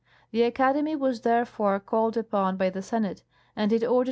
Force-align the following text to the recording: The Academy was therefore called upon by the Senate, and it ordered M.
The 0.31 0.41
Academy 0.41 0.95
was 0.95 1.21
therefore 1.21 1.79
called 1.79 2.17
upon 2.17 2.57
by 2.57 2.71
the 2.71 2.81
Senate, 2.81 3.21
and 3.55 3.71
it 3.71 3.83
ordered 3.83 3.95
M. 3.99 3.99